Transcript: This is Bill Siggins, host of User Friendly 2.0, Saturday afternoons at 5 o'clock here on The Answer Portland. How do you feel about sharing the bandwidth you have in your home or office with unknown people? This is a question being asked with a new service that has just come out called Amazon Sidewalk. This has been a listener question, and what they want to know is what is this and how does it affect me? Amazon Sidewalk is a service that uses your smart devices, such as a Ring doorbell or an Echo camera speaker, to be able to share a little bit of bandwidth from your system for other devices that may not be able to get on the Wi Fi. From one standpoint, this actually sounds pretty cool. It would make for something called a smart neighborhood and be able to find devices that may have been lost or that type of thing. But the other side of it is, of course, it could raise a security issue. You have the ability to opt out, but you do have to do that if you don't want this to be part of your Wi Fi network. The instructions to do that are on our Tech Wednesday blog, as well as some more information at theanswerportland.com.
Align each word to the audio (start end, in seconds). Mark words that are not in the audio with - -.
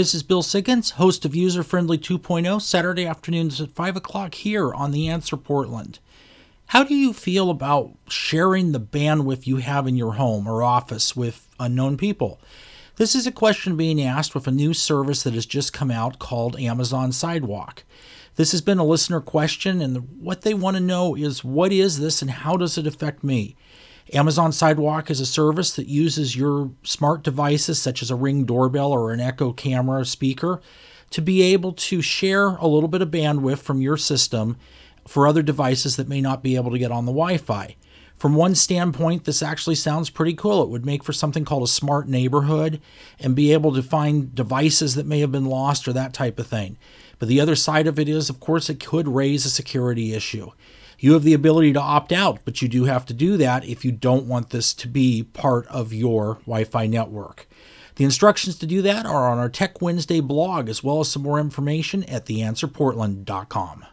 This 0.00 0.14
is 0.14 0.22
Bill 0.22 0.42
Siggins, 0.42 0.92
host 0.92 1.26
of 1.26 1.36
User 1.36 1.62
Friendly 1.62 1.98
2.0, 1.98 2.62
Saturday 2.62 3.04
afternoons 3.04 3.60
at 3.60 3.72
5 3.72 3.96
o'clock 3.96 4.34
here 4.34 4.72
on 4.72 4.92
The 4.92 5.08
Answer 5.08 5.36
Portland. 5.36 5.98
How 6.68 6.84
do 6.84 6.94
you 6.94 7.12
feel 7.12 7.50
about 7.50 7.90
sharing 8.08 8.72
the 8.72 8.80
bandwidth 8.80 9.46
you 9.46 9.58
have 9.58 9.86
in 9.86 9.96
your 9.96 10.12
home 10.12 10.46
or 10.46 10.62
office 10.62 11.14
with 11.14 11.46
unknown 11.60 11.98
people? 11.98 12.40
This 12.96 13.14
is 13.14 13.26
a 13.26 13.30
question 13.30 13.76
being 13.76 14.00
asked 14.00 14.34
with 14.34 14.46
a 14.46 14.50
new 14.50 14.72
service 14.72 15.22
that 15.22 15.34
has 15.34 15.44
just 15.44 15.74
come 15.74 15.90
out 15.90 16.18
called 16.18 16.58
Amazon 16.58 17.12
Sidewalk. 17.12 17.84
This 18.36 18.52
has 18.52 18.62
been 18.62 18.78
a 18.78 18.86
listener 18.86 19.20
question, 19.20 19.82
and 19.82 20.18
what 20.18 20.40
they 20.40 20.54
want 20.54 20.78
to 20.78 20.82
know 20.82 21.14
is 21.14 21.44
what 21.44 21.74
is 21.74 21.98
this 21.98 22.22
and 22.22 22.30
how 22.30 22.56
does 22.56 22.78
it 22.78 22.86
affect 22.86 23.22
me? 23.22 23.54
Amazon 24.12 24.50
Sidewalk 24.50 25.08
is 25.10 25.20
a 25.20 25.26
service 25.26 25.74
that 25.76 25.86
uses 25.86 26.34
your 26.34 26.70
smart 26.82 27.22
devices, 27.22 27.80
such 27.80 28.02
as 28.02 28.10
a 28.10 28.16
Ring 28.16 28.44
doorbell 28.44 28.90
or 28.90 29.12
an 29.12 29.20
Echo 29.20 29.52
camera 29.52 30.04
speaker, 30.04 30.60
to 31.10 31.22
be 31.22 31.42
able 31.42 31.72
to 31.72 32.02
share 32.02 32.48
a 32.56 32.66
little 32.66 32.88
bit 32.88 33.02
of 33.02 33.10
bandwidth 33.10 33.58
from 33.58 33.80
your 33.80 33.96
system 33.96 34.56
for 35.06 35.26
other 35.26 35.42
devices 35.42 35.96
that 35.96 36.08
may 36.08 36.20
not 36.20 36.42
be 36.42 36.56
able 36.56 36.70
to 36.72 36.78
get 36.78 36.90
on 36.90 37.06
the 37.06 37.12
Wi 37.12 37.36
Fi. 37.36 37.76
From 38.16 38.34
one 38.34 38.54
standpoint, 38.54 39.24
this 39.24 39.42
actually 39.42 39.76
sounds 39.76 40.10
pretty 40.10 40.34
cool. 40.34 40.62
It 40.62 40.68
would 40.68 40.84
make 40.84 41.02
for 41.02 41.12
something 41.12 41.44
called 41.44 41.62
a 41.62 41.68
smart 41.68 42.06
neighborhood 42.06 42.80
and 43.18 43.34
be 43.34 43.52
able 43.52 43.72
to 43.72 43.82
find 43.82 44.34
devices 44.34 44.94
that 44.96 45.06
may 45.06 45.20
have 45.20 45.32
been 45.32 45.46
lost 45.46 45.88
or 45.88 45.94
that 45.94 46.12
type 46.12 46.38
of 46.38 46.46
thing. 46.46 46.76
But 47.18 47.28
the 47.28 47.40
other 47.40 47.56
side 47.56 47.86
of 47.86 47.98
it 47.98 48.08
is, 48.08 48.28
of 48.28 48.38
course, 48.38 48.68
it 48.68 48.84
could 48.84 49.08
raise 49.08 49.46
a 49.46 49.50
security 49.50 50.12
issue. 50.12 50.50
You 51.02 51.14
have 51.14 51.22
the 51.22 51.32
ability 51.32 51.72
to 51.72 51.80
opt 51.80 52.12
out, 52.12 52.40
but 52.44 52.60
you 52.60 52.68
do 52.68 52.84
have 52.84 53.06
to 53.06 53.14
do 53.14 53.38
that 53.38 53.64
if 53.64 53.86
you 53.86 53.90
don't 53.90 54.26
want 54.26 54.50
this 54.50 54.74
to 54.74 54.86
be 54.86 55.22
part 55.22 55.66
of 55.68 55.94
your 55.94 56.34
Wi 56.46 56.64
Fi 56.64 56.86
network. 56.86 57.48
The 57.96 58.04
instructions 58.04 58.58
to 58.58 58.66
do 58.66 58.82
that 58.82 59.06
are 59.06 59.30
on 59.30 59.38
our 59.38 59.48
Tech 59.48 59.80
Wednesday 59.80 60.20
blog, 60.20 60.68
as 60.68 60.84
well 60.84 61.00
as 61.00 61.10
some 61.10 61.22
more 61.22 61.40
information 61.40 62.04
at 62.04 62.26
theanswerportland.com. 62.26 63.86